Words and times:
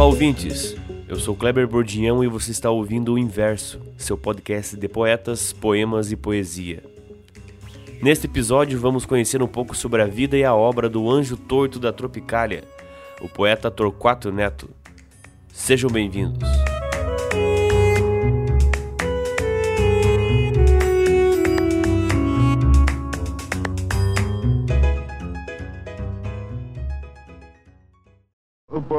Olá, 0.00 0.08
ouvintes! 0.08 0.74
Eu 1.06 1.16
sou 1.16 1.36
Kleber 1.36 1.68
Bordião 1.68 2.24
e 2.24 2.26
você 2.26 2.52
está 2.52 2.70
ouvindo 2.70 3.12
o 3.12 3.18
Inverso, 3.18 3.78
seu 3.98 4.16
podcast 4.16 4.74
de 4.74 4.88
poetas, 4.88 5.52
poemas 5.52 6.10
e 6.10 6.16
poesia. 6.16 6.82
Neste 8.00 8.26
episódio, 8.26 8.80
vamos 8.80 9.04
conhecer 9.04 9.42
um 9.42 9.46
pouco 9.46 9.76
sobre 9.76 10.00
a 10.00 10.06
vida 10.06 10.38
e 10.38 10.42
a 10.42 10.54
obra 10.54 10.88
do 10.88 11.10
anjo 11.10 11.36
torto 11.36 11.78
da 11.78 11.92
Tropicália, 11.92 12.64
o 13.20 13.28
poeta 13.28 13.70
Torquato 13.70 14.32
Neto. 14.32 14.70
Sejam 15.52 15.90
bem-vindos! 15.90 16.48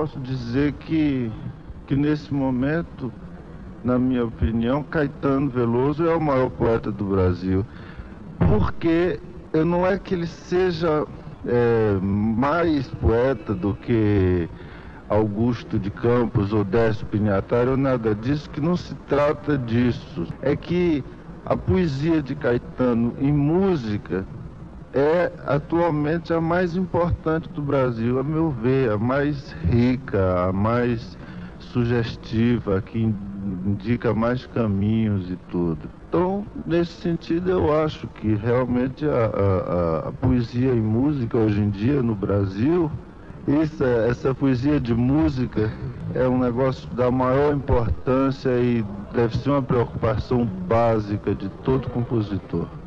Posso 0.02 0.20
dizer 0.20 0.73
que, 0.73 1.32
que 1.86 1.96
nesse 1.96 2.34
momento, 2.34 3.14
na 3.84 4.00
minha 4.00 4.26
opinião, 4.26 4.82
Caetano 4.82 5.48
Veloso 5.48 6.08
é 6.08 6.16
o 6.16 6.20
maior 6.20 6.50
poeta 6.50 6.91
do 6.91 7.05
Brasil. 7.05 7.64
Porque 8.40 9.20
não 9.54 9.86
é 9.86 10.00
que 10.00 10.16
ele 10.16 10.26
seja 10.26 11.05
é, 11.46 12.00
mais 12.02 12.88
poeta 12.88 13.54
do 13.54 13.76
que 13.76 14.50
Augusto 15.08 15.77
de 15.77 15.91
Campos 15.91 16.52
ou 16.52 16.63
Décio 16.63 17.05
Pinhataro 17.05 17.72
ou 17.72 17.77
nada 17.77 18.16
disso, 18.16 18.49
que 18.49 18.60
não 18.60 18.76
se 18.76 18.96
trata 19.08 19.55
disso. 19.55 20.26
É 20.41 20.55
que 20.55 21.04
a 21.46 21.55
poesia 21.55 22.24
de 22.24 22.34
Caetano 22.34 23.13
em 23.20 23.32
música 23.32 24.26
é 24.94 25.31
atualmente 25.45 26.34
a 26.34 26.41
mais 26.41 26.76
importante 26.76 27.48
do 27.49 27.62
Brasil, 27.62 28.20
a 28.20 28.24
meu 28.24 28.52
ver, 28.52 28.91
a 28.91 28.98
mais 28.98 29.52
rica, 29.70 30.48
a 30.48 30.54
mais 30.54 31.18
sugestiva, 31.60 32.82
que 32.82 32.99
indica 33.66 34.13
mais 34.13 34.46
caminhos 34.48 35.29
e 35.29 35.38
tudo. 35.49 35.90
Então, 36.10 36.46
nesse 36.66 36.91
sentido, 36.91 37.49
eu 37.49 37.84
acho 37.84 38.07
que 38.07 38.35
realmente 38.35 39.05
a, 39.05 39.26
a, 39.26 40.10
a 40.10 40.12
poesia 40.12 40.74
e 40.74 40.82
música 40.82 41.38
hoje 41.38 41.62
em 41.62 41.70
dia 41.70 42.04
no 42.04 42.13
Brasil, 42.13 42.91
essa, 43.48 43.85
essa 43.85 44.35
poesia 44.35 44.79
de 44.79 44.94
música 44.94 45.71
é 46.13 46.27
um 46.27 46.38
negócio 46.38 46.90
da 46.90 47.10
maior 47.10 47.55
importância 47.55 48.49
e 48.60 48.84
deve 49.13 49.38
ser 49.38 49.51
uma 49.51 49.63
preocupação 49.63 50.46
básica 50.46 51.34
de 51.34 51.49
todo 51.63 51.90
compositor. 51.90 52.80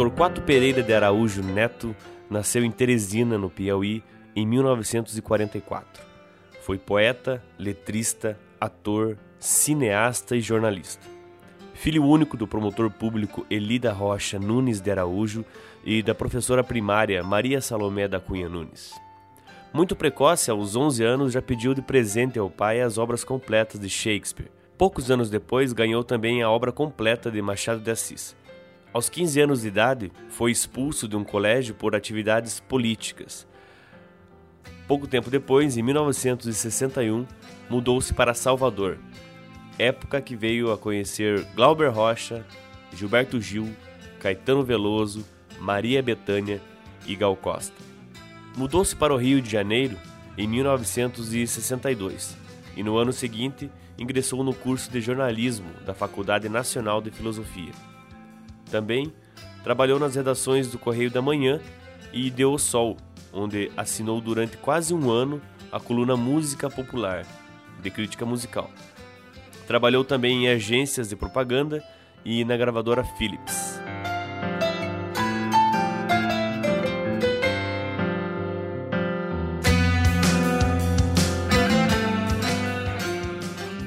Torquato 0.00 0.40
Pereira 0.40 0.82
de 0.82 0.94
Araújo 0.94 1.42
Neto 1.42 1.94
nasceu 2.30 2.64
em 2.64 2.70
Teresina, 2.70 3.36
no 3.36 3.50
Piauí, 3.50 4.02
em 4.34 4.46
1944. 4.46 6.02
Foi 6.62 6.78
poeta, 6.78 7.44
letrista, 7.58 8.40
ator, 8.58 9.18
cineasta 9.38 10.34
e 10.34 10.40
jornalista. 10.40 11.06
Filho 11.74 12.02
único 12.02 12.34
do 12.34 12.48
promotor 12.48 12.90
público 12.90 13.44
Elida 13.50 13.92
Rocha 13.92 14.38
Nunes 14.38 14.80
de 14.80 14.90
Araújo 14.90 15.44
e 15.84 16.02
da 16.02 16.14
professora 16.14 16.64
primária 16.64 17.22
Maria 17.22 17.60
Salomé 17.60 18.08
da 18.08 18.18
Cunha 18.18 18.48
Nunes. 18.48 18.98
Muito 19.70 19.94
precoce, 19.94 20.50
aos 20.50 20.76
11 20.76 21.04
anos, 21.04 21.32
já 21.34 21.42
pediu 21.42 21.74
de 21.74 21.82
presente 21.82 22.38
ao 22.38 22.48
pai 22.48 22.80
as 22.80 22.96
obras 22.96 23.22
completas 23.22 23.78
de 23.78 23.90
Shakespeare. 23.90 24.50
Poucos 24.78 25.10
anos 25.10 25.28
depois, 25.28 25.74
ganhou 25.74 26.02
também 26.02 26.42
a 26.42 26.48
obra 26.48 26.72
completa 26.72 27.30
de 27.30 27.42
Machado 27.42 27.80
de 27.80 27.90
Assis. 27.90 28.34
Aos 28.92 29.08
15 29.08 29.40
anos 29.40 29.62
de 29.62 29.68
idade, 29.68 30.12
foi 30.28 30.50
expulso 30.50 31.06
de 31.06 31.16
um 31.16 31.22
colégio 31.22 31.74
por 31.74 31.94
atividades 31.94 32.58
políticas. 32.58 33.46
Pouco 34.88 35.06
tempo 35.06 35.30
depois, 35.30 35.76
em 35.76 35.82
1961, 35.82 37.24
mudou-se 37.68 38.12
para 38.12 38.34
Salvador, 38.34 38.98
época 39.78 40.20
que 40.20 40.34
veio 40.34 40.72
a 40.72 40.78
conhecer 40.78 41.44
Glauber 41.54 41.92
Rocha, 41.92 42.44
Gilberto 42.92 43.40
Gil, 43.40 43.72
Caetano 44.18 44.64
Veloso, 44.64 45.24
Maria 45.60 46.02
Bethânia 46.02 46.60
e 47.06 47.14
Gal 47.14 47.36
Costa. 47.36 47.76
Mudou-se 48.56 48.96
para 48.96 49.14
o 49.14 49.16
Rio 49.16 49.40
de 49.40 49.48
Janeiro 49.48 49.96
em 50.36 50.48
1962 50.48 52.36
e 52.76 52.82
no 52.82 52.96
ano 52.96 53.12
seguinte 53.12 53.70
ingressou 53.96 54.42
no 54.42 54.52
curso 54.52 54.90
de 54.90 55.00
jornalismo 55.00 55.70
da 55.86 55.94
Faculdade 55.94 56.48
Nacional 56.48 57.00
de 57.00 57.12
Filosofia. 57.12 57.89
Também 58.70 59.12
trabalhou 59.64 59.98
nas 59.98 60.14
redações 60.14 60.70
do 60.70 60.78
Correio 60.78 61.10
da 61.10 61.20
Manhã 61.20 61.60
e 62.12 62.30
de 62.30 62.44
O 62.44 62.56
Sol, 62.56 62.96
onde 63.32 63.70
assinou 63.76 64.20
durante 64.20 64.56
quase 64.56 64.94
um 64.94 65.10
ano 65.10 65.42
a 65.72 65.80
coluna 65.80 66.16
Música 66.16 66.70
Popular, 66.70 67.26
de 67.82 67.90
crítica 67.90 68.24
musical. 68.24 68.70
Trabalhou 69.66 70.04
também 70.04 70.44
em 70.44 70.48
agências 70.48 71.08
de 71.08 71.16
propaganda 71.16 71.82
e 72.24 72.44
na 72.44 72.56
gravadora 72.56 73.04
Philips. 73.04 73.80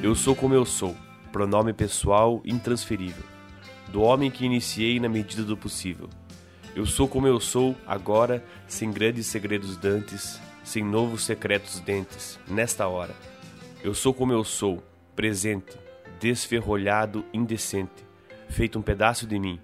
Eu 0.02 0.14
sou 0.16 0.36
como 0.36 0.54
eu 0.54 0.66
sou, 0.66 0.96
pronome 1.32 1.72
pessoal 1.72 2.42
intransferível 2.46 3.34
do 3.94 4.02
homem 4.02 4.32
que 4.32 4.44
iniciei 4.44 5.00
na 5.00 5.08
medida 5.08 5.44
do 5.44 5.56
possível. 5.56 6.10
Eu 6.76 6.84
sou 6.84 7.08
como 7.08 7.28
eu 7.28 7.40
sou 7.40 7.76
agora, 7.86 8.44
sem 8.68 8.92
grandes 8.92 9.28
segredos 9.28 9.78
dantes, 9.78 10.42
sem 10.64 10.84
novos 10.84 11.24
secretos 11.24 11.80
dentes, 11.80 12.40
nesta 12.48 12.88
hora. 12.88 13.14
Eu 13.84 13.94
sou 13.94 14.12
como 14.12 14.34
eu 14.34 14.44
sou, 14.44 14.84
presente, 15.16 15.78
desferrolhado, 16.20 17.24
indecente, 17.32 18.04
feito 18.50 18.80
um 18.80 18.82
pedaço 18.82 19.28
de 19.28 19.38
mim. 19.38 19.60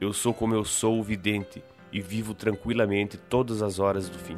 Eu 0.00 0.12
sou 0.12 0.32
como 0.32 0.54
eu 0.54 0.64
sou, 0.64 1.02
vidente, 1.02 1.60
e 1.92 2.00
vivo 2.00 2.34
tranquilamente 2.34 3.16
todas 3.16 3.62
as 3.62 3.80
horas 3.80 4.08
do 4.08 4.16
fim. 4.16 4.36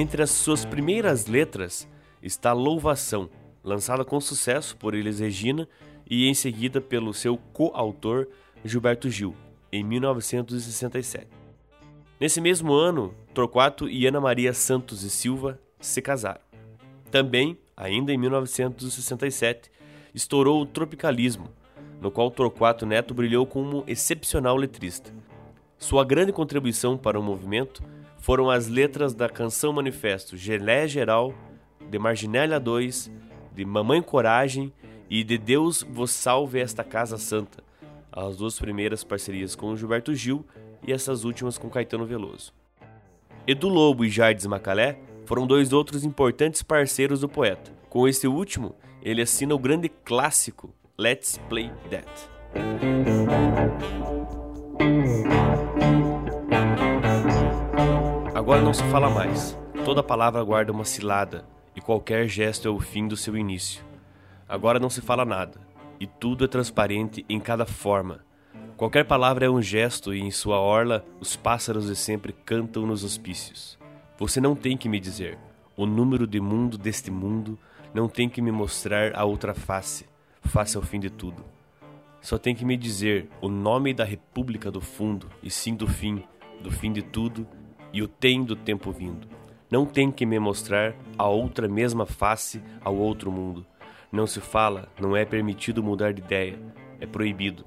Entre 0.00 0.22
as 0.22 0.30
suas 0.30 0.64
primeiras 0.64 1.26
letras 1.26 1.88
está 2.22 2.52
Louvação, 2.52 3.28
lançada 3.64 4.04
com 4.04 4.20
sucesso 4.20 4.76
por 4.76 4.94
Elis 4.94 5.18
Regina 5.18 5.68
e 6.08 6.28
em 6.28 6.34
seguida 6.34 6.80
pelo 6.80 7.12
seu 7.12 7.36
coautor 7.52 8.28
Gilberto 8.64 9.10
Gil, 9.10 9.34
em 9.72 9.82
1967. 9.82 11.26
Nesse 12.20 12.40
mesmo 12.40 12.72
ano, 12.74 13.12
Torquato 13.34 13.88
e 13.88 14.06
Ana 14.06 14.20
Maria 14.20 14.52
Santos 14.54 15.02
e 15.02 15.10
Silva 15.10 15.58
se 15.80 16.00
casaram. 16.00 16.42
Também, 17.10 17.58
ainda 17.76 18.12
em 18.12 18.18
1967, 18.18 19.68
estourou 20.14 20.62
o 20.62 20.66
Tropicalismo, 20.66 21.48
no 22.00 22.12
qual 22.12 22.30
Torquato 22.30 22.86
Neto 22.86 23.14
brilhou 23.14 23.44
como 23.44 23.82
excepcional 23.84 24.56
letrista. 24.56 25.12
Sua 25.76 26.04
grande 26.04 26.32
contribuição 26.32 26.96
para 26.96 27.18
o 27.18 27.22
movimento 27.22 27.82
foram 28.18 28.50
as 28.50 28.68
letras 28.68 29.14
da 29.14 29.28
canção 29.28 29.72
manifesto 29.72 30.36
Gelé 30.36 30.86
Geral, 30.86 31.34
de 31.88 31.98
Marginélia 31.98 32.60
2, 32.60 33.10
de 33.54 33.64
Mamãe 33.64 34.02
Coragem 34.02 34.72
e 35.08 35.24
de 35.24 35.38
Deus 35.38 35.82
vos 35.82 36.10
salve 36.10 36.60
esta 36.60 36.84
casa 36.84 37.16
santa, 37.16 37.62
as 38.12 38.36
duas 38.36 38.58
primeiras 38.58 39.02
parcerias 39.02 39.54
com 39.54 39.76
Gilberto 39.76 40.14
Gil 40.14 40.44
e 40.86 40.92
essas 40.92 41.24
últimas 41.24 41.56
com 41.56 41.70
Caetano 41.70 42.04
Veloso. 42.06 42.52
Edu 43.46 43.68
Lobo 43.68 44.04
e 44.04 44.10
Jardes 44.10 44.46
Macalé 44.46 45.00
foram 45.24 45.46
dois 45.46 45.72
outros 45.72 46.04
importantes 46.04 46.62
parceiros 46.62 47.20
do 47.20 47.28
poeta. 47.28 47.72
Com 47.88 48.06
esse 48.06 48.26
último, 48.26 48.74
ele 49.02 49.22
assina 49.22 49.54
o 49.54 49.58
grande 49.58 49.88
clássico 49.88 50.74
Let's 50.98 51.40
Play 51.48 51.70
That. 51.90 52.28
Agora 58.48 58.62
não 58.62 58.72
se 58.72 58.82
fala 58.84 59.10
mais. 59.10 59.54
Toda 59.84 60.02
palavra 60.02 60.42
guarda 60.42 60.72
uma 60.72 60.86
cilada, 60.86 61.44
e 61.76 61.82
qualquer 61.82 62.26
gesto 62.26 62.66
é 62.66 62.70
o 62.70 62.80
fim 62.80 63.06
do 63.06 63.14
seu 63.14 63.36
início. 63.36 63.84
Agora 64.48 64.80
não 64.80 64.88
se 64.88 65.02
fala 65.02 65.22
nada, 65.22 65.60
e 66.00 66.06
tudo 66.06 66.46
é 66.46 66.48
transparente 66.48 67.26
em 67.28 67.38
cada 67.38 67.66
forma. 67.66 68.24
Qualquer 68.74 69.04
palavra 69.04 69.44
é 69.44 69.50
um 69.50 69.60
gesto, 69.60 70.14
e 70.14 70.20
em 70.20 70.30
sua 70.30 70.58
orla 70.58 71.04
os 71.20 71.36
pássaros 71.36 71.88
de 71.88 71.94
sempre 71.94 72.32
cantam 72.32 72.86
nos 72.86 73.04
hospícios. 73.04 73.78
Você 74.16 74.40
não 74.40 74.56
tem 74.56 74.78
que 74.78 74.88
me 74.88 74.98
dizer 74.98 75.38
o 75.76 75.84
número 75.84 76.26
de 76.26 76.40
mundo 76.40 76.78
deste 76.78 77.10
mundo, 77.10 77.58
não 77.92 78.08
tem 78.08 78.30
que 78.30 78.40
me 78.40 78.50
mostrar 78.50 79.14
a 79.14 79.26
outra 79.26 79.52
face, 79.52 80.06
face 80.40 80.74
ao 80.74 80.82
fim 80.82 80.98
de 80.98 81.10
tudo. 81.10 81.44
só 82.22 82.38
tem 82.38 82.54
que 82.54 82.64
me 82.64 82.78
dizer 82.78 83.28
o 83.42 83.48
nome 83.50 83.92
da 83.92 84.04
República 84.04 84.70
do 84.70 84.80
Fundo, 84.80 85.28
e 85.42 85.50
sim 85.50 85.74
do 85.74 85.86
fim, 85.86 86.24
do 86.62 86.70
fim 86.70 86.90
de 86.90 87.02
tudo, 87.02 87.46
e 87.92 88.02
o 88.02 88.08
tem 88.08 88.44
do 88.44 88.56
tempo 88.56 88.92
vindo. 88.92 89.28
Não 89.70 89.84
tem 89.84 90.10
que 90.10 90.24
me 90.24 90.38
mostrar 90.38 90.94
a 91.16 91.28
outra 91.28 91.68
mesma 91.68 92.06
face 92.06 92.62
ao 92.80 92.96
outro 92.96 93.30
mundo. 93.30 93.66
Não 94.10 94.26
se 94.26 94.40
fala, 94.40 94.88
não 94.98 95.14
é 95.16 95.24
permitido 95.24 95.82
mudar 95.82 96.12
de 96.12 96.22
ideia, 96.22 96.58
é 96.98 97.06
proibido. 97.06 97.64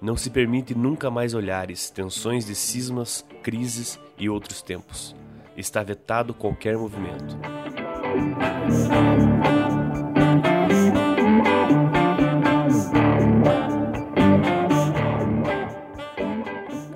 Não 0.00 0.16
se 0.16 0.30
permite 0.30 0.74
nunca 0.74 1.10
mais 1.10 1.34
olhares, 1.34 1.90
tensões 1.90 2.46
de 2.46 2.54
cismas, 2.54 3.26
crises 3.42 3.98
e 4.18 4.28
outros 4.28 4.62
tempos. 4.62 5.16
Está 5.56 5.82
vetado 5.82 6.34
qualquer 6.34 6.76
movimento. 6.76 7.38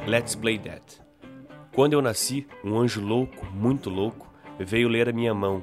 Let's 0.06 0.34
Play 0.34 0.58
That. 0.58 0.87
Quando 1.78 1.92
eu 1.92 2.02
nasci, 2.02 2.44
um 2.64 2.76
anjo 2.76 3.00
louco, 3.00 3.46
muito 3.54 3.88
louco, 3.88 4.28
veio 4.58 4.88
ler 4.88 5.08
a 5.08 5.12
minha 5.12 5.32
mão. 5.32 5.62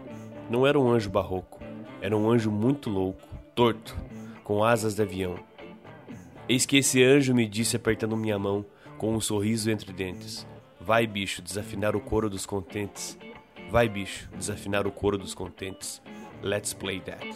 Não 0.50 0.66
era 0.66 0.80
um 0.80 0.90
anjo 0.90 1.10
barroco, 1.10 1.62
era 2.02 2.16
um 2.16 2.32
anjo 2.32 2.50
muito 2.50 2.90
louco, 2.90 3.20
torto, 3.54 3.94
com 4.42 4.64
asas 4.64 4.96
de 4.96 5.02
avião. 5.02 5.38
Eis 6.48 6.66
que 6.66 6.78
esse 6.78 7.04
anjo 7.04 7.36
me 7.36 7.46
disse 7.46 7.76
apertando 7.76 8.16
minha 8.16 8.40
mão, 8.40 8.66
com 8.98 9.14
um 9.14 9.20
sorriso 9.20 9.70
entre 9.70 9.92
dentes: 9.92 10.48
Vai, 10.80 11.06
bicho, 11.06 11.42
desafinar 11.42 11.98
o 11.98 12.00
coro 12.00 12.30
dos 12.30 12.46
contentes. 12.46 13.20
Vai, 13.70 13.90
bicho, 13.90 14.30
desafinar 14.38 14.88
o 14.88 14.94
coro 14.94 15.18
dos 15.18 15.34
contentes. 15.34 16.02
Let's 16.42 16.74
play 16.74 17.02
that. 17.02 17.28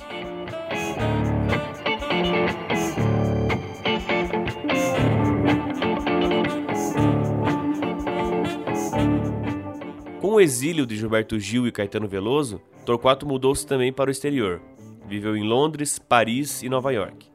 O 10.39 10.41
exílio 10.41 10.85
de 10.85 10.95
Gilberto 10.95 11.37
Gil 11.37 11.67
e 11.67 11.71
Caetano 11.71 12.07
Veloso, 12.07 12.61
Torquato 12.85 13.27
mudou-se 13.27 13.67
também 13.67 13.91
para 13.91 14.07
o 14.07 14.11
exterior. 14.11 14.61
Viveu 15.05 15.35
em 15.35 15.43
Londres, 15.43 15.99
Paris 15.99 16.63
e 16.63 16.69
Nova 16.69 16.93
York. 16.93 17.29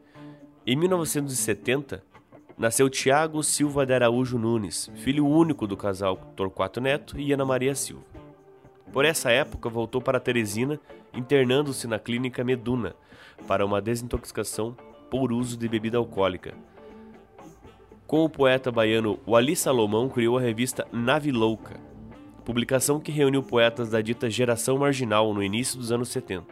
Em 0.66 0.74
1970, 0.74 2.02
nasceu 2.56 2.88
Tiago 2.88 3.42
Silva 3.42 3.84
de 3.84 3.92
Araújo 3.92 4.38
Nunes, 4.38 4.90
filho 4.94 5.26
único 5.26 5.66
do 5.66 5.76
casal 5.76 6.16
Torquato 6.34 6.80
Neto 6.80 7.20
e 7.20 7.30
Ana 7.30 7.44
Maria 7.44 7.74
Silva. 7.74 8.06
Por 8.90 9.04
essa 9.04 9.30
época, 9.30 9.68
voltou 9.68 10.00
para 10.00 10.18
Teresina, 10.18 10.80
internando-se 11.12 11.86
na 11.86 11.98
clínica 11.98 12.42
Meduna 12.42 12.96
para 13.46 13.66
uma 13.66 13.82
desintoxicação 13.82 14.74
por 15.10 15.30
uso 15.30 15.58
de 15.58 15.68
bebida 15.68 15.98
alcoólica. 15.98 16.54
Com 18.06 18.24
o 18.24 18.30
poeta 18.30 18.72
baiano 18.72 19.20
Wali 19.28 19.54
Salomão, 19.54 20.08
criou 20.08 20.38
a 20.38 20.40
revista 20.40 20.86
Nave 20.90 21.30
Louca, 21.30 21.78
publicação 22.44 23.00
que 23.00 23.10
reuniu 23.10 23.42
poetas 23.42 23.90
da 23.90 24.00
dita 24.00 24.28
geração 24.28 24.78
marginal 24.78 25.32
no 25.32 25.42
início 25.42 25.78
dos 25.78 25.90
anos 25.90 26.08
70. 26.10 26.46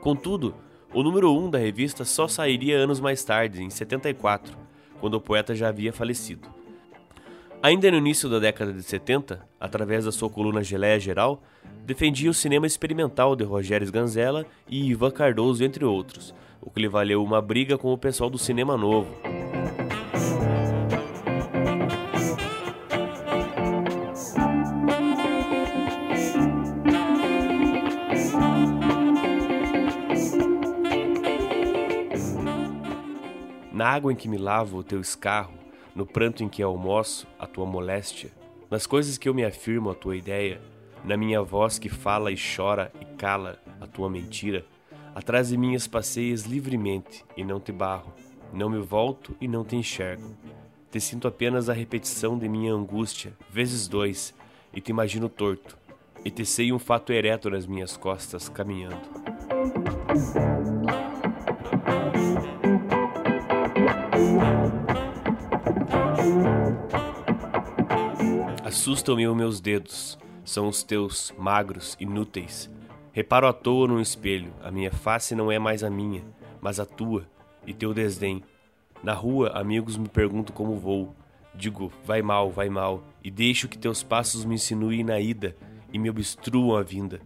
Contudo, 0.00 0.54
o 0.92 1.02
número 1.02 1.32
1 1.32 1.44
um 1.44 1.50
da 1.50 1.58
revista 1.58 2.04
só 2.04 2.26
sairia 2.26 2.78
anos 2.78 2.98
mais 2.98 3.22
tarde, 3.22 3.62
em 3.62 3.70
74, 3.70 4.56
quando 4.98 5.14
o 5.14 5.20
poeta 5.20 5.54
já 5.54 5.68
havia 5.68 5.92
falecido. 5.92 6.48
Ainda 7.62 7.90
no 7.90 7.98
início 7.98 8.28
da 8.28 8.38
década 8.38 8.72
de 8.72 8.82
70, 8.82 9.46
através 9.60 10.06
da 10.06 10.12
sua 10.12 10.30
coluna 10.30 10.64
Geleia 10.64 10.98
Geral, 10.98 11.42
defendia 11.84 12.30
o 12.30 12.34
cinema 12.34 12.66
experimental 12.66 13.36
de 13.36 13.44
Rogério 13.44 13.92
Ganzella 13.92 14.46
e 14.66 14.88
Ivan 14.88 15.10
Cardoso, 15.10 15.62
entre 15.62 15.84
outros, 15.84 16.34
o 16.62 16.70
que 16.70 16.80
lhe 16.80 16.88
valeu 16.88 17.22
uma 17.22 17.42
briga 17.42 17.76
com 17.76 17.92
o 17.92 17.98
pessoal 17.98 18.30
do 18.30 18.38
Cinema 18.38 18.78
Novo. 18.78 19.14
Na 33.72 33.88
água 33.88 34.12
em 34.12 34.16
que 34.16 34.28
me 34.28 34.36
lavo 34.36 34.78
o 34.78 34.82
teu 34.82 35.00
escarro, 35.00 35.54
no 35.94 36.04
pranto 36.04 36.42
em 36.42 36.48
que 36.48 36.62
almoço 36.62 37.26
a 37.38 37.46
tua 37.46 37.66
moléstia, 37.66 38.30
nas 38.70 38.86
coisas 38.86 39.16
que 39.16 39.28
eu 39.28 39.34
me 39.34 39.44
afirmo 39.44 39.90
a 39.90 39.94
tua 39.94 40.16
ideia, 40.16 40.60
na 41.04 41.16
minha 41.16 41.42
voz 41.42 41.78
que 41.78 41.88
fala 41.88 42.30
e 42.32 42.36
chora 42.36 42.92
e 43.00 43.04
cala 43.16 43.58
a 43.80 43.86
tua 43.86 44.10
mentira, 44.10 44.64
atrás 45.14 45.48
de 45.48 45.56
minhas 45.56 45.86
passeias 45.86 46.42
livremente 46.42 47.24
e 47.36 47.44
não 47.44 47.60
te 47.60 47.72
barro, 47.72 48.12
não 48.52 48.68
me 48.68 48.78
volto 48.80 49.36
e 49.40 49.48
não 49.48 49.64
te 49.64 49.76
enxergo. 49.76 50.34
Te 50.90 51.00
sinto 51.00 51.28
apenas 51.28 51.68
a 51.68 51.72
repetição 51.72 52.36
de 52.36 52.48
minha 52.48 52.72
angústia, 52.72 53.32
vezes 53.48 53.86
dois, 53.86 54.34
e 54.74 54.80
te 54.80 54.90
imagino 54.90 55.28
torto, 55.28 55.78
e 56.24 56.30
te 56.30 56.44
sei 56.44 56.72
um 56.72 56.78
fato 56.78 57.12
ereto 57.12 57.48
nas 57.48 57.66
minhas 57.66 57.96
costas 57.96 58.48
caminhando. 58.48 59.00
Assustam-me 68.80 69.28
os 69.28 69.36
meus 69.36 69.60
dedos, 69.60 70.18
são 70.42 70.66
os 70.66 70.82
teus, 70.82 71.34
magros, 71.36 71.98
inúteis. 72.00 72.70
Reparo 73.12 73.46
à 73.46 73.52
toa 73.52 73.86
num 73.86 74.00
espelho, 74.00 74.54
a 74.62 74.70
minha 74.70 74.90
face 74.90 75.34
não 75.34 75.52
é 75.52 75.58
mais 75.58 75.84
a 75.84 75.90
minha, 75.90 76.24
mas 76.62 76.80
a 76.80 76.86
tua, 76.86 77.28
e 77.66 77.74
teu 77.74 77.92
desdém. 77.92 78.42
Na 79.02 79.12
rua, 79.12 79.50
amigos 79.50 79.98
me 79.98 80.08
perguntam 80.08 80.54
como 80.56 80.78
vou. 80.78 81.14
Digo, 81.54 81.92
vai 82.06 82.22
mal, 82.22 82.50
vai 82.50 82.70
mal, 82.70 83.04
e 83.22 83.30
deixo 83.30 83.68
que 83.68 83.76
teus 83.76 84.02
passos 84.02 84.46
me 84.46 84.54
insinuem 84.54 85.04
na 85.04 85.20
ida 85.20 85.54
e 85.92 85.98
me 85.98 86.08
obstruam 86.08 86.74
a 86.74 86.82
vinda. 86.82 87.20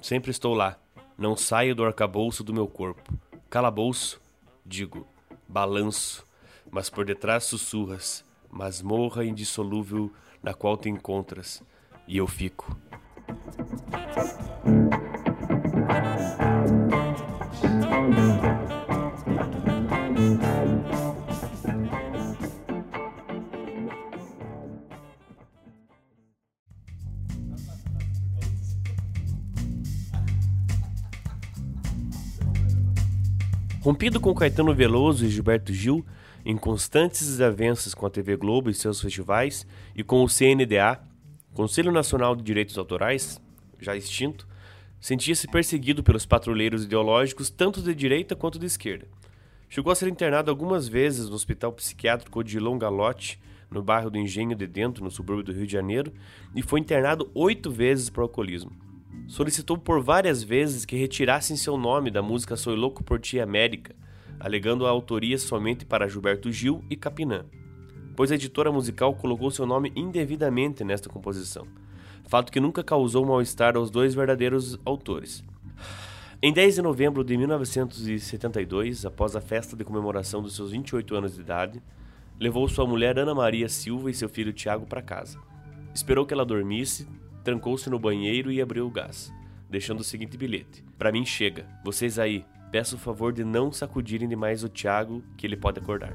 Sempre 0.00 0.32
estou 0.32 0.52
lá, 0.52 0.76
não 1.16 1.36
saio 1.36 1.76
do 1.76 1.84
arcabouço 1.84 2.42
do 2.42 2.52
meu 2.52 2.66
corpo. 2.66 3.16
Calabouço, 3.48 4.20
digo, 4.66 5.06
balanço, 5.48 6.26
mas 6.72 6.90
por 6.90 7.04
detrás 7.04 7.44
sussurras, 7.44 8.24
masmorra 8.50 9.24
indissolúvel 9.24 10.10
na 10.42 10.54
qual 10.54 10.76
te 10.76 10.88
encontras, 10.88 11.62
e 12.06 12.16
eu 12.16 12.26
fico. 12.26 12.76
Rompido 33.82 34.20
com 34.20 34.32
Caetano 34.32 34.72
Veloso 34.72 35.26
e 35.26 35.28
Gilberto 35.28 35.72
Gil, 35.72 36.06
em 36.44 36.56
constantes 36.56 37.26
desavenças 37.26 37.94
com 37.94 38.06
a 38.06 38.10
TV 38.10 38.36
Globo 38.36 38.70
e 38.70 38.74
seus 38.74 39.00
festivais 39.00 39.66
e 39.96 40.04
com 40.04 40.22
o 40.22 40.28
CNDA, 40.28 41.00
Conselho 41.52 41.90
Nacional 41.90 42.36
de 42.36 42.44
Direitos 42.44 42.78
Autorais, 42.78 43.42
já 43.80 43.96
extinto, 43.96 44.46
sentia-se 45.00 45.48
perseguido 45.48 46.00
pelos 46.00 46.24
patrulheiros 46.24 46.84
ideológicos 46.84 47.50
tanto 47.50 47.82
de 47.82 47.92
direita 47.92 48.36
quanto 48.36 48.56
de 48.56 48.66
esquerda. 48.66 49.08
Chegou 49.68 49.90
a 49.90 49.96
ser 49.96 50.06
internado 50.06 50.48
algumas 50.48 50.86
vezes 50.86 51.28
no 51.28 51.34
Hospital 51.34 51.72
Psiquiátrico 51.72 52.38
Odilon 52.38 52.78
Galote, 52.78 53.40
no 53.68 53.82
bairro 53.82 54.10
do 54.10 54.18
Engenho 54.18 54.54
de 54.54 54.68
Dentro, 54.68 55.02
no 55.02 55.10
subúrbio 55.10 55.42
do 55.42 55.52
Rio 55.52 55.66
de 55.66 55.72
Janeiro, 55.72 56.12
e 56.54 56.62
foi 56.62 56.78
internado 56.78 57.28
oito 57.34 57.68
vezes 57.68 58.08
por 58.08 58.20
alcoolismo. 58.20 58.91
Solicitou 59.32 59.78
por 59.78 60.02
várias 60.02 60.42
vezes 60.42 60.84
que 60.84 60.94
retirassem 60.94 61.56
seu 61.56 61.78
nome 61.78 62.10
da 62.10 62.20
música 62.20 62.54
Sou 62.54 62.74
Louco 62.74 63.02
por 63.02 63.18
Ti 63.18 63.40
América, 63.40 63.96
alegando 64.38 64.84
a 64.84 64.90
autoria 64.90 65.38
somente 65.38 65.86
para 65.86 66.06
Gilberto 66.06 66.52
Gil 66.52 66.84
e 66.90 66.96
Capinã, 66.96 67.46
pois 68.14 68.30
a 68.30 68.34
editora 68.34 68.70
musical 68.70 69.14
colocou 69.14 69.50
seu 69.50 69.64
nome 69.64 69.90
indevidamente 69.96 70.84
nesta 70.84 71.08
composição, 71.08 71.66
fato 72.28 72.52
que 72.52 72.60
nunca 72.60 72.84
causou 72.84 73.24
mal-estar 73.24 73.74
aos 73.74 73.90
dois 73.90 74.14
verdadeiros 74.14 74.78
autores. 74.84 75.42
Em 76.42 76.52
10 76.52 76.74
de 76.74 76.82
novembro 76.82 77.24
de 77.24 77.34
1972, 77.34 79.06
após 79.06 79.34
a 79.34 79.40
festa 79.40 79.74
de 79.74 79.82
comemoração 79.82 80.42
dos 80.42 80.54
seus 80.54 80.72
28 80.72 81.16
anos 81.16 81.36
de 81.36 81.40
idade, 81.40 81.82
levou 82.38 82.68
sua 82.68 82.86
mulher 82.86 83.18
Ana 83.18 83.34
Maria 83.34 83.70
Silva 83.70 84.10
e 84.10 84.14
seu 84.14 84.28
filho 84.28 84.52
Tiago 84.52 84.84
para 84.84 85.00
casa. 85.00 85.38
Esperou 85.94 86.26
que 86.26 86.34
ela 86.34 86.44
dormisse, 86.44 87.08
trancou-se 87.42 87.88
no 87.90 87.98
banheiro 87.98 88.50
e 88.50 88.60
abriu 88.60 88.86
o 88.86 88.90
gás, 88.90 89.32
deixando 89.68 90.00
o 90.00 90.04
seguinte 90.04 90.36
bilhete: 90.36 90.84
Para 90.98 91.12
mim 91.12 91.24
chega, 91.24 91.66
vocês 91.84 92.18
aí, 92.18 92.44
Peço 92.72 92.96
o 92.96 92.98
favor 92.98 93.34
de 93.34 93.44
não 93.44 93.70
sacudirem 93.70 94.26
demais 94.26 94.64
o 94.64 94.68
Tiago, 94.68 95.22
que 95.36 95.46
ele 95.46 95.58
pode 95.58 95.78
acordar. 95.78 96.10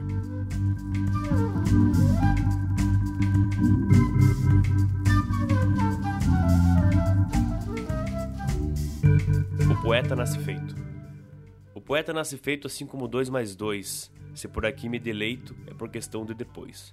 O 9.69 9.81
poeta 9.83 10.15
nasce 10.15 10.39
feito. 10.39 10.75
O 11.75 11.79
poeta 11.79 12.11
nasce 12.11 12.35
feito 12.37 12.65
assim 12.65 12.87
como 12.87 13.07
dois 13.07 13.29
mais 13.29 13.55
dois, 13.55 14.11
Se 14.33 14.47
por 14.47 14.65
aqui 14.65 14.89
me 14.89 14.97
deleito, 14.97 15.55
é 15.67 15.75
por 15.75 15.89
questão 15.89 16.25
de 16.25 16.33
depois. 16.33 16.91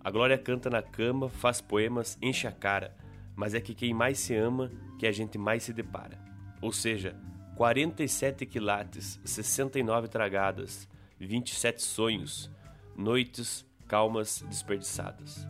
A 0.00 0.10
glória 0.10 0.36
canta 0.36 0.68
na 0.68 0.82
cama, 0.82 1.28
faz 1.28 1.60
poemas, 1.60 2.18
enche 2.20 2.48
a 2.48 2.52
cara, 2.52 2.96
mas 3.36 3.54
é 3.54 3.60
que 3.60 3.74
quem 3.74 3.92
mais 3.92 4.18
se 4.18 4.34
ama, 4.34 4.70
que 4.98 5.06
a 5.06 5.12
gente 5.12 5.36
mais 5.38 5.62
se 5.62 5.72
depara. 5.72 6.18
Ou 6.60 6.72
seja, 6.72 7.16
47 7.56 8.46
quilates, 8.46 9.20
69 9.24 10.08
tragadas, 10.08 10.88
27 11.18 11.82
sonhos, 11.82 12.50
noites 12.96 13.66
calmas 13.86 14.44
desperdiçadas. 14.48 15.46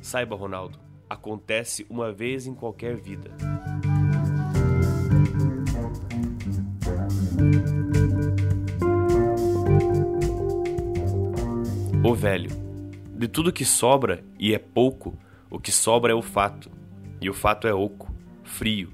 Saiba, 0.00 0.36
Ronaldo, 0.36 0.78
acontece 1.08 1.86
uma 1.88 2.12
vez 2.12 2.46
em 2.46 2.54
qualquer 2.54 2.96
vida. 2.96 3.30
O 12.04 12.14
velho. 12.14 12.50
De 13.16 13.26
tudo 13.26 13.52
que 13.52 13.64
sobra, 13.64 14.22
e 14.38 14.54
é 14.54 14.58
pouco, 14.58 15.18
o 15.50 15.58
que 15.58 15.72
sobra 15.72 16.12
é 16.12 16.14
o 16.14 16.22
fato, 16.22 16.70
e 17.20 17.30
o 17.30 17.34
fato 17.34 17.66
é 17.66 17.74
oco, 17.74 18.14
frio. 18.44 18.90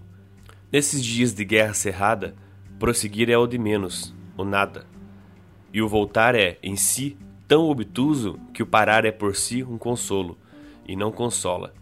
Nesses 0.73 1.05
dias 1.05 1.35
de 1.35 1.45
guerra 1.45 1.75
cerrada, 1.75 2.35
prosseguir 2.79 3.31
é 3.31 3.37
o 3.37 3.47
de 3.47 3.59
menos, 3.59 4.15
o 4.37 4.45
nada. 4.45 4.87
E 5.73 5.81
o 5.83 5.89
voltar 5.89 6.35
é, 6.35 6.59
em 6.63 6.77
si, 6.77 7.17
tão 7.47 7.69
obtuso 7.69 8.39
que 8.53 8.63
o 8.63 8.67
parar 8.67 9.05
é 9.05 9.13
por 9.13 9.37
si 9.37 9.63
um 9.63 9.77
consolo, 9.77 10.39
e 10.87 10.97
não 10.97 11.13
consola. 11.13 11.75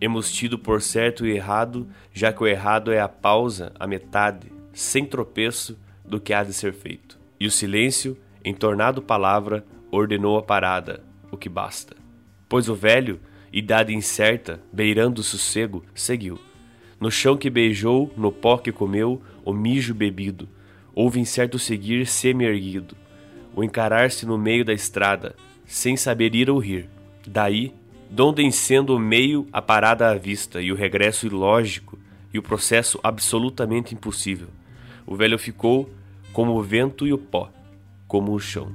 Hemos 0.00 0.30
tido 0.30 0.58
por 0.58 0.82
certo 0.82 1.26
e 1.26 1.30
errado, 1.30 1.88
já 2.12 2.32
que 2.32 2.42
o 2.42 2.46
errado 2.46 2.92
é 2.92 3.00
a 3.00 3.08
pausa, 3.08 3.72
a 3.78 3.86
metade, 3.86 4.52
sem 4.72 5.06
tropeço, 5.06 5.78
do 6.04 6.20
que 6.20 6.34
há 6.34 6.44
de 6.44 6.52
ser 6.52 6.74
feito. 6.74 7.18
E 7.40 7.46
o 7.46 7.50
silêncio, 7.50 8.16
em 8.44 8.52
tornado 8.52 9.00
palavra, 9.00 9.64
ordenou 9.90 10.36
a 10.36 10.42
parada, 10.42 11.02
o 11.30 11.36
que 11.36 11.48
basta. 11.48 11.96
Pois 12.48 12.68
o 12.68 12.74
velho, 12.74 13.20
idade 13.58 13.94
incerta, 13.94 14.60
beirando 14.72 15.20
o 15.20 15.24
sossego, 15.24 15.84
seguiu. 15.94 16.38
No 17.00 17.10
chão 17.10 17.36
que 17.36 17.50
beijou, 17.50 18.12
no 18.16 18.32
pó 18.32 18.58
que 18.58 18.72
comeu, 18.72 19.22
o 19.44 19.52
mijo 19.52 19.94
bebido, 19.94 20.48
houve 20.94 21.20
incerto 21.20 21.58
seguir 21.58 22.06
semi-erguido 22.06 22.96
o 23.56 23.62
encarar-se 23.62 24.26
no 24.26 24.36
meio 24.36 24.64
da 24.64 24.72
estrada, 24.72 25.34
sem 25.64 25.96
saber 25.96 26.34
ir 26.34 26.50
ou 26.50 26.58
rir. 26.58 26.88
Daí, 27.26 27.72
donde 28.10 28.50
sendo 28.52 28.96
o 28.96 28.98
meio 28.98 29.46
a 29.52 29.62
parada 29.62 30.10
à 30.10 30.14
vista 30.14 30.60
e 30.60 30.72
o 30.72 30.74
regresso 30.74 31.26
ilógico 31.26 31.98
e 32.32 32.38
o 32.38 32.42
processo 32.42 32.98
absolutamente 33.02 33.94
impossível. 33.94 34.48
O 35.06 35.16
velho 35.16 35.38
ficou 35.38 35.88
como 36.32 36.52
o 36.52 36.62
vento 36.62 37.06
e 37.06 37.12
o 37.12 37.18
pó, 37.18 37.50
como 38.08 38.32
o 38.32 38.40
chão. 38.40 38.74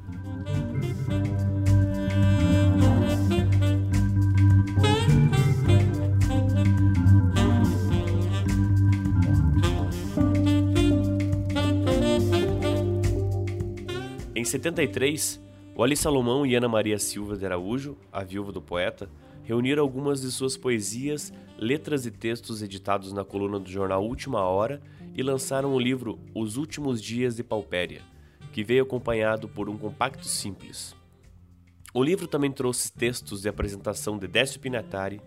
73, 14.49 15.39
o 15.75 15.83
Ali 15.83 15.95
Salomão 15.95 16.43
e 16.43 16.55
Ana 16.55 16.67
Maria 16.67 16.97
Silva 16.97 17.37
de 17.37 17.45
Araújo, 17.45 17.95
a 18.11 18.23
viúva 18.23 18.51
do 18.51 18.59
poeta, 18.59 19.07
reuniram 19.43 19.83
algumas 19.83 20.21
de 20.21 20.31
suas 20.31 20.57
poesias, 20.57 21.31
letras 21.55 22.07
e 22.07 22.09
textos 22.11 22.63
editados 22.63 23.13
na 23.13 23.23
coluna 23.23 23.59
do 23.59 23.69
jornal 23.69 24.03
Última 24.03 24.41
Hora 24.41 24.81
e 25.13 25.21
lançaram 25.21 25.71
o 25.75 25.79
livro 25.79 26.17
Os 26.33 26.57
Últimos 26.57 26.99
Dias 26.99 27.35
de 27.35 27.43
Paupéria, 27.43 28.01
que 28.51 28.63
veio 28.63 28.81
acompanhado 28.81 29.47
por 29.47 29.69
um 29.69 29.77
compacto 29.77 30.25
simples. 30.25 30.95
O 31.93 32.03
livro 32.03 32.27
também 32.27 32.51
trouxe 32.51 32.91
textos 32.91 33.43
de 33.43 33.49
apresentação 33.49 34.17
de 34.17 34.27
Décio 34.27 34.59
Pinatari, 34.59 35.21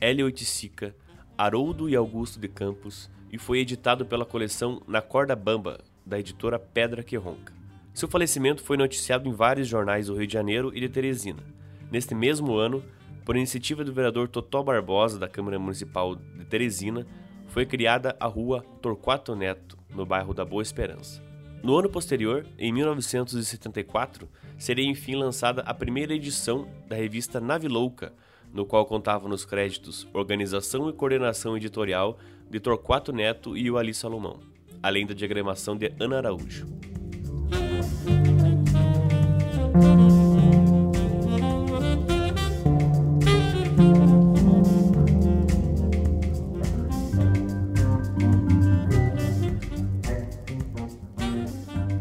Hélio 0.00 0.26
Oiticica, 0.26 0.94
Haroldo 1.36 1.88
e 1.88 1.96
Augusto 1.96 2.38
de 2.38 2.46
Campos 2.46 3.10
e 3.32 3.36
foi 3.36 3.58
editado 3.58 4.06
pela 4.06 4.24
coleção 4.24 4.80
Na 4.86 5.02
Corda 5.02 5.34
Bamba, 5.34 5.80
da 6.06 6.20
editora 6.20 6.56
Pedra 6.56 7.02
que 7.02 7.16
Ronca. 7.16 7.59
Seu 7.92 8.08
falecimento 8.08 8.62
foi 8.62 8.76
noticiado 8.76 9.28
em 9.28 9.32
vários 9.32 9.68
jornais 9.68 10.06
do 10.06 10.14
Rio 10.14 10.26
de 10.26 10.32
Janeiro 10.32 10.70
e 10.74 10.80
de 10.80 10.88
Teresina. 10.88 11.42
Neste 11.90 12.14
mesmo 12.14 12.54
ano, 12.54 12.82
por 13.24 13.36
iniciativa 13.36 13.84
do 13.84 13.92
vereador 13.92 14.28
Totó 14.28 14.62
Barbosa 14.62 15.18
da 15.18 15.28
Câmara 15.28 15.58
Municipal 15.58 16.14
de 16.14 16.44
Teresina, 16.44 17.06
foi 17.48 17.66
criada 17.66 18.16
a 18.20 18.26
rua 18.26 18.64
Torquato 18.80 19.34
Neto, 19.34 19.76
no 19.94 20.06
bairro 20.06 20.32
da 20.32 20.44
Boa 20.44 20.62
Esperança. 20.62 21.20
No 21.62 21.76
ano 21.76 21.90
posterior, 21.90 22.46
em 22.58 22.72
1974, 22.72 24.28
seria 24.56 24.88
enfim 24.88 25.16
lançada 25.16 25.62
a 25.62 25.74
primeira 25.74 26.14
edição 26.14 26.68
da 26.88 26.96
revista 26.96 27.40
Nave 27.40 27.68
Louca, 27.68 28.12
no 28.52 28.64
qual 28.64 28.86
contava 28.86 29.28
nos 29.28 29.44
créditos 29.44 30.08
organização 30.12 30.88
e 30.88 30.92
coordenação 30.92 31.56
editorial 31.56 32.18
de 32.48 32.58
Torquato 32.60 33.12
Neto 33.12 33.56
e 33.56 33.70
o 33.70 33.76
Ali 33.76 33.92
Salomão, 33.92 34.40
além 34.82 35.06
da 35.06 35.12
diagramação 35.12 35.76
de 35.76 35.92
Ana 36.00 36.18
Araújo. 36.18 36.66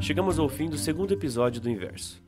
Chegamos 0.10 0.40
ao 0.40 0.50
fim 0.50 0.68
do 0.68 0.76
segundo 0.76 1.14
episódio 1.14 1.62
do 1.62 1.70
Inverso. 1.70 2.20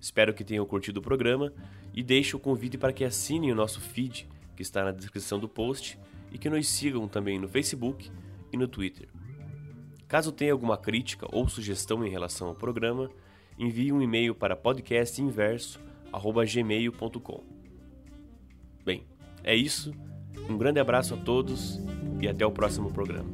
Espero 0.00 0.34
que 0.34 0.42
tenham 0.42 0.66
curtido 0.66 0.98
o 0.98 1.02
programa 1.02 1.52
e 1.94 2.02
deixo 2.02 2.36
o 2.36 2.40
convite 2.40 2.76
para 2.76 2.92
que 2.92 3.04
assinem 3.04 3.52
o 3.52 3.54
nosso 3.54 3.80
feed, 3.80 4.28
que 4.56 4.62
está 4.62 4.82
na 4.82 4.90
descrição 4.90 5.38
do 5.38 5.48
post, 5.48 5.96
e 6.32 6.38
que 6.38 6.50
nos 6.50 6.66
sigam 6.66 7.06
também 7.06 7.38
no 7.38 7.46
Facebook 7.46 8.10
e 8.52 8.56
no 8.56 8.66
Twitter. 8.66 9.08
Caso 10.08 10.32
tenha 10.32 10.52
alguma 10.52 10.76
crítica 10.76 11.28
ou 11.30 11.48
sugestão 11.48 12.04
em 12.04 12.10
relação 12.10 12.48
ao 12.48 12.56
programa, 12.56 13.08
envie 13.56 13.92
um 13.92 14.02
e-mail 14.02 14.34
para 14.34 14.56
podcastinverso@gmail.com. 14.56 17.44
Bem, 18.84 19.06
é 19.44 19.54
isso. 19.54 19.94
Um 20.50 20.58
grande 20.58 20.80
abraço 20.80 21.14
a 21.14 21.16
todos 21.16 21.78
e 22.20 22.26
até 22.26 22.44
o 22.44 22.50
próximo 22.50 22.92
programa. 22.92 23.30